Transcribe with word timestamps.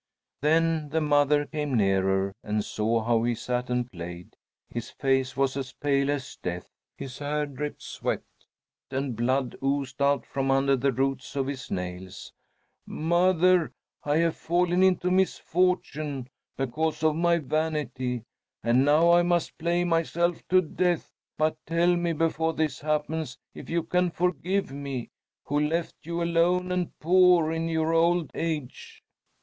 Then 0.41 0.89
the 0.89 0.99
mother 0.99 1.45
came 1.45 1.75
nearer 1.77 2.33
and 2.43 2.65
saw 2.65 3.03
how 3.03 3.21
he 3.21 3.35
sat 3.35 3.69
and 3.69 3.91
played. 3.91 4.35
His 4.67 4.89
face 4.89 5.37
was 5.37 5.55
as 5.55 5.73
pale 5.73 6.09
as 6.09 6.39
death, 6.41 6.71
his 6.97 7.19
hair 7.19 7.45
dripped 7.45 7.83
sweat, 7.83 8.23
and 8.89 9.15
blood 9.15 9.57
oozed 9.63 10.01
out 10.01 10.25
from 10.25 10.49
under 10.49 10.75
the 10.75 10.91
roots 10.91 11.35
of 11.35 11.45
his 11.45 11.69
nails. 11.69 12.33
"Mother, 12.87 13.71
I 14.03 14.17
have 14.17 14.35
fallen 14.35 14.81
into 14.81 15.11
misfortune 15.11 16.29
because 16.57 17.03
of 17.03 17.15
my 17.15 17.37
vanity, 17.37 18.23
and 18.63 18.83
now 18.83 19.11
I 19.11 19.21
must 19.21 19.55
play 19.59 19.83
myself 19.83 20.41
to 20.47 20.63
death. 20.63 21.13
But 21.37 21.57
tell 21.67 21.95
me, 21.95 22.13
before 22.13 22.53
this 22.53 22.79
happens, 22.79 23.37
if 23.53 23.69
you 23.69 23.83
can 23.83 24.09
forgive 24.09 24.71
me, 24.71 25.09
who 25.43 25.59
left 25.59 26.07
you 26.07 26.23
alone 26.23 26.71
and 26.71 26.97
poor 26.97 27.51
in 27.51 27.69
your 27.69 27.93
old 27.93 28.31
age!" 28.33 29.03